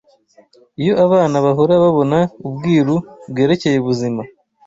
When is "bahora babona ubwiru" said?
1.45-2.95